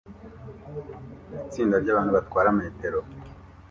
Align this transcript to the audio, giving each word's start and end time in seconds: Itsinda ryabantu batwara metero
Itsinda 1.47 1.75
ryabantu 1.83 2.11
batwara 2.17 2.49
metero 2.59 2.99